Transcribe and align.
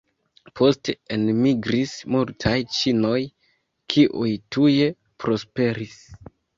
Poste 0.59 0.95
enmigris 1.17 1.93
multaj 2.17 2.55
ĉinoj 2.79 3.21
kiuj 3.97 4.35
tuje 4.55 4.93
prosperis. 5.25 5.99